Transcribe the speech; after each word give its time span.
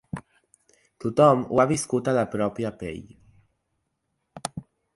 Tothom 1.05 1.43
ho 1.51 1.61
ha 1.63 1.67
viscut 1.73 2.09
a 2.13 2.17
la 2.19 2.23
pròpia 2.37 2.73
pell. 2.81 3.15